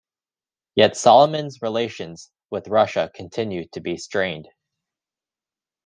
Yet, 0.73 0.97
Solomon's 0.97 1.61
relations 1.61 2.31
with 2.49 2.69
Russia 2.69 3.11
continued 3.13 3.71
to 3.73 3.81
be 3.81 3.97
strained. 3.97 4.47